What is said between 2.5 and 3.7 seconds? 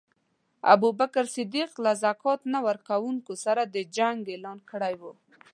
نه ورکونکو سره